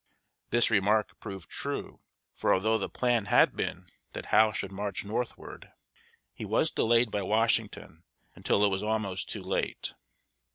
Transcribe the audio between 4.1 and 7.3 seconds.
that Howe should march northward, he was delayed by